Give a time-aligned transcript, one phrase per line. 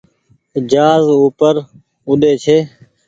[0.69, 1.53] جهآز اوپر
[2.07, 2.57] اوڏي ڇي۔